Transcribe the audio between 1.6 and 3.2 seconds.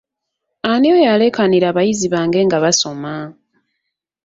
abayizi bange nga basoma?